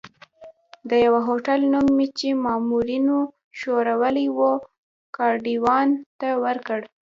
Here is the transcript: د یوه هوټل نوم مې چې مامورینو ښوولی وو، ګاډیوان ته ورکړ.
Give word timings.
د 0.89 0.91
یوه 1.05 1.21
هوټل 1.27 1.59
نوم 1.73 1.87
مې 1.97 2.07
چې 2.17 2.27
مامورینو 2.45 3.17
ښوولی 3.57 4.27
وو، 4.37 4.53
ګاډیوان 5.15 5.89
ته 6.19 6.29
ورکړ. 6.43 6.79